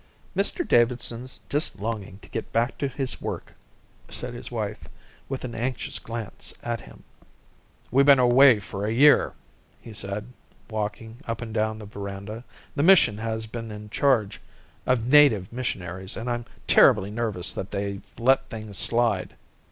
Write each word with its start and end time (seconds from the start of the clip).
"Mr 0.35 0.67
Davidson's 0.67 1.41
just 1.47 1.77
longing 1.79 2.17
to 2.23 2.29
get 2.29 2.51
back 2.51 2.75
to 2.79 2.87
his 2.87 3.21
work," 3.21 3.53
said 4.09 4.33
his 4.33 4.49
wife, 4.49 4.89
with 5.29 5.45
an 5.45 5.53
anxious 5.53 5.99
glance 5.99 6.55
at 6.63 6.81
him. 6.81 7.03
"We've 7.91 8.03
been 8.07 8.17
away 8.17 8.61
for 8.61 8.83
a 8.83 8.91
year," 8.91 9.33
he 9.79 9.93
said, 9.93 10.25
walking 10.71 11.17
up 11.27 11.39
and 11.39 11.53
down 11.53 11.77
the 11.77 11.85
verandah. 11.85 12.43
"The 12.75 12.81
mission 12.81 13.19
has 13.19 13.45
been 13.45 13.69
in 13.69 13.91
charge 13.91 14.41
of 14.87 15.05
native 15.07 15.53
missionaries 15.53 16.17
and 16.17 16.31
I'm 16.31 16.45
terribly 16.65 17.11
nervous 17.11 17.53
that 17.53 17.69
they've 17.69 18.01
let 18.17 18.49
things 18.49 18.79
slide. 18.79 19.35